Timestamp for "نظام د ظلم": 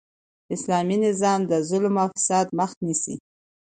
1.07-1.95